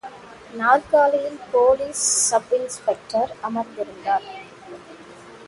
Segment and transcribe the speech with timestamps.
[0.53, 4.25] நாற்காலியில் police sub inspector அமர்ந்திருந்தார்.